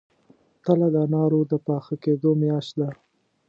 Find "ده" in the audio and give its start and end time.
2.79-2.89